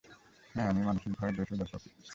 হ্যাঁ, 0.55 0.67
আমি 0.69 0.81
মানসিকভাবে 0.83 1.31
বেশ 1.37 1.49
উদার 1.51 1.67
প্রকৃতির। 1.71 2.07